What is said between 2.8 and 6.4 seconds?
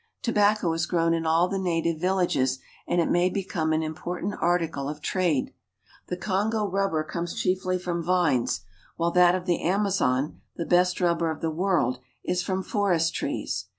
and it may become an important article of trade. The